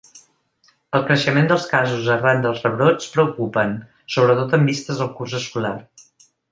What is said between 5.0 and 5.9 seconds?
al curs escolar.